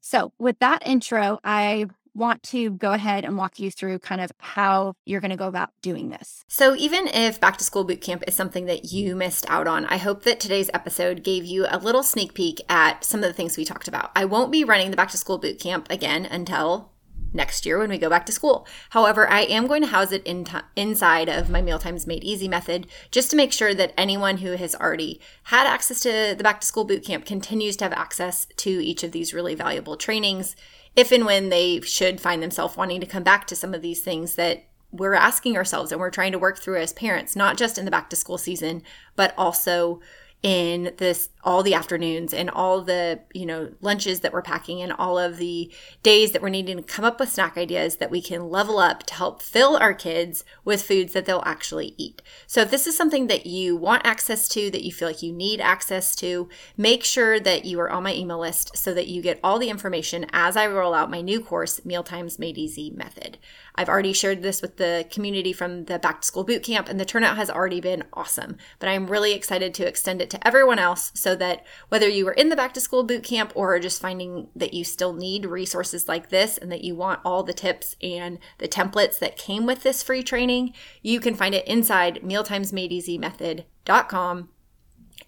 So, 0.00 0.32
with 0.38 0.60
that 0.60 0.86
intro, 0.86 1.40
I 1.42 1.86
want 2.14 2.42
to 2.44 2.70
go 2.70 2.92
ahead 2.92 3.24
and 3.24 3.36
walk 3.36 3.58
you 3.58 3.70
through 3.70 3.98
kind 3.98 4.20
of 4.20 4.32
how 4.38 4.94
you're 5.04 5.20
going 5.20 5.30
to 5.30 5.36
go 5.36 5.48
about 5.48 5.70
doing 5.82 6.10
this. 6.10 6.44
So, 6.48 6.76
even 6.76 7.08
if 7.08 7.40
back 7.40 7.56
to 7.58 7.64
school 7.64 7.84
boot 7.84 8.00
camp 8.00 8.24
is 8.26 8.34
something 8.34 8.66
that 8.66 8.92
you 8.92 9.16
missed 9.16 9.46
out 9.48 9.66
on, 9.66 9.86
I 9.86 9.96
hope 9.96 10.22
that 10.24 10.40
today's 10.40 10.70
episode 10.74 11.24
gave 11.24 11.44
you 11.44 11.66
a 11.68 11.78
little 11.78 12.02
sneak 12.02 12.34
peek 12.34 12.60
at 12.68 13.04
some 13.04 13.20
of 13.20 13.28
the 13.28 13.32
things 13.32 13.56
we 13.56 13.64
talked 13.64 13.88
about. 13.88 14.10
I 14.14 14.24
won't 14.24 14.52
be 14.52 14.64
running 14.64 14.90
the 14.90 14.96
back 14.96 15.10
to 15.10 15.16
school 15.16 15.38
boot 15.38 15.58
camp 15.58 15.86
again 15.90 16.26
until 16.26 16.91
next 17.32 17.64
year 17.66 17.78
when 17.78 17.90
we 17.90 17.98
go 17.98 18.10
back 18.10 18.26
to 18.26 18.32
school. 18.32 18.66
However, 18.90 19.28
I 19.28 19.42
am 19.42 19.66
going 19.66 19.82
to 19.82 19.88
house 19.88 20.12
it 20.12 20.24
in 20.24 20.44
t- 20.44 20.58
inside 20.76 21.28
of 21.28 21.50
my 21.50 21.62
Mealtimes 21.62 22.06
Made 22.06 22.24
Easy 22.24 22.48
method 22.48 22.86
just 23.10 23.30
to 23.30 23.36
make 23.36 23.52
sure 23.52 23.74
that 23.74 23.94
anyone 23.96 24.38
who 24.38 24.52
has 24.52 24.74
already 24.74 25.20
had 25.44 25.66
access 25.66 26.00
to 26.00 26.34
the 26.36 26.44
back 26.44 26.60
to 26.60 26.66
school 26.66 26.84
boot 26.84 27.04
camp 27.04 27.24
continues 27.24 27.76
to 27.76 27.84
have 27.84 27.92
access 27.92 28.46
to 28.56 28.70
each 28.70 29.02
of 29.02 29.12
these 29.12 29.34
really 29.34 29.54
valuable 29.54 29.96
trainings 29.96 30.56
if 30.94 31.10
and 31.10 31.24
when 31.24 31.48
they 31.48 31.80
should 31.80 32.20
find 32.20 32.42
themselves 32.42 32.76
wanting 32.76 33.00
to 33.00 33.06
come 33.06 33.22
back 33.22 33.46
to 33.46 33.56
some 33.56 33.74
of 33.74 33.82
these 33.82 34.02
things 34.02 34.34
that 34.34 34.64
we're 34.90 35.14
asking 35.14 35.56
ourselves 35.56 35.90
and 35.90 36.00
we're 36.00 36.10
trying 36.10 36.32
to 36.32 36.38
work 36.38 36.58
through 36.58 36.76
as 36.76 36.92
parents, 36.92 37.34
not 37.34 37.56
just 37.56 37.78
in 37.78 37.86
the 37.86 37.90
back 37.90 38.10
to 38.10 38.16
school 38.16 38.36
season, 38.36 38.82
but 39.16 39.34
also 39.38 40.00
in 40.42 40.92
this 40.96 41.28
all 41.44 41.62
the 41.62 41.74
afternoons 41.74 42.34
and 42.34 42.50
all 42.50 42.82
the 42.82 43.20
you 43.32 43.46
know 43.46 43.70
lunches 43.80 44.20
that 44.20 44.32
we're 44.32 44.42
packing 44.42 44.82
and 44.82 44.92
all 44.92 45.16
of 45.16 45.36
the 45.36 45.72
days 46.02 46.32
that 46.32 46.42
we're 46.42 46.48
needing 46.48 46.76
to 46.76 46.82
come 46.82 47.04
up 47.04 47.20
with 47.20 47.28
snack 47.28 47.56
ideas 47.56 47.96
that 47.96 48.10
we 48.10 48.20
can 48.20 48.50
level 48.50 48.78
up 48.78 49.04
to 49.04 49.14
help 49.14 49.40
fill 49.40 49.76
our 49.76 49.94
kids 49.94 50.44
with 50.64 50.82
foods 50.82 51.12
that 51.12 51.26
they'll 51.26 51.42
actually 51.46 51.94
eat 51.96 52.22
so 52.46 52.60
if 52.60 52.70
this 52.72 52.88
is 52.88 52.96
something 52.96 53.28
that 53.28 53.46
you 53.46 53.76
want 53.76 54.04
access 54.04 54.48
to 54.48 54.68
that 54.70 54.82
you 54.82 54.90
feel 54.90 55.06
like 55.06 55.22
you 55.22 55.32
need 55.32 55.60
access 55.60 56.16
to 56.16 56.48
make 56.76 57.04
sure 57.04 57.38
that 57.38 57.64
you 57.64 57.78
are 57.78 57.90
on 57.90 58.02
my 58.02 58.14
email 58.14 58.40
list 58.40 58.76
so 58.76 58.92
that 58.92 59.06
you 59.06 59.22
get 59.22 59.38
all 59.44 59.60
the 59.60 59.70
information 59.70 60.26
as 60.32 60.56
i 60.56 60.66
roll 60.66 60.92
out 60.92 61.10
my 61.10 61.20
new 61.20 61.40
course 61.40 61.84
mealtimes 61.84 62.40
made 62.40 62.58
easy 62.58 62.90
method 62.90 63.38
I've 63.74 63.88
already 63.88 64.12
shared 64.12 64.42
this 64.42 64.60
with 64.60 64.76
the 64.76 65.06
community 65.10 65.52
from 65.52 65.84
the 65.86 65.98
back 65.98 66.20
to 66.20 66.26
school 66.26 66.44
boot 66.44 66.62
camp, 66.62 66.88
and 66.88 67.00
the 67.00 67.04
turnout 67.04 67.36
has 67.36 67.50
already 67.50 67.80
been 67.80 68.04
awesome. 68.12 68.56
But 68.78 68.88
I'm 68.88 69.06
really 69.06 69.32
excited 69.32 69.72
to 69.74 69.86
extend 69.86 70.20
it 70.20 70.30
to 70.32 70.46
everyone 70.46 70.78
else 70.78 71.10
so 71.14 71.34
that 71.36 71.64
whether 71.88 72.06
you 72.08 72.24
were 72.24 72.32
in 72.32 72.48
the 72.48 72.56
back 72.56 72.74
to 72.74 72.80
school 72.80 73.04
boot 73.04 73.22
camp 73.22 73.52
or 73.54 73.78
just 73.78 74.02
finding 74.02 74.48
that 74.56 74.74
you 74.74 74.84
still 74.84 75.12
need 75.12 75.46
resources 75.46 76.08
like 76.08 76.30
this 76.30 76.58
and 76.58 76.72
that 76.72 76.82
you 76.82 76.96
want 76.96 77.20
all 77.24 77.42
the 77.42 77.52
tips 77.52 77.96
and 78.02 78.38
the 78.58 78.66
templates 78.66 79.18
that 79.18 79.36
came 79.36 79.66
with 79.66 79.82
this 79.82 80.02
free 80.02 80.22
training, 80.22 80.72
you 81.02 81.20
can 81.20 81.34
find 81.34 81.54
it 81.54 81.68
inside 81.68 82.20
mealtimesmadeeasymethod.com 82.24 84.48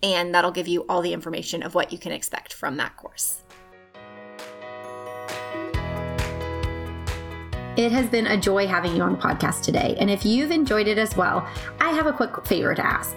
and 0.02 0.34
that'll 0.34 0.50
give 0.50 0.68
you 0.68 0.87
all 0.88 1.02
the 1.02 1.12
information 1.12 1.62
of 1.62 1.75
what 1.75 1.92
you 1.92 1.99
can 1.99 2.12
expect 2.12 2.52
from 2.52 2.76
that 2.78 2.96
course. 2.96 3.42
It 7.76 7.90
has 7.90 8.06
been 8.06 8.28
a 8.28 8.37
joy 8.37 8.68
having 8.68 8.94
you 8.94 9.02
on 9.02 9.12
the 9.12 9.18
podcast 9.18 9.62
today. 9.62 9.96
And 9.99 10.08
if 10.08 10.25
you've 10.25 10.52
enjoyed 10.52 10.87
it 10.87 10.96
as 10.96 11.16
well, 11.16 11.49
I 11.80 11.90
have 11.90 12.06
a 12.06 12.12
quick 12.12 12.46
favor 12.46 12.75
to 12.75 12.87
ask. 12.87 13.16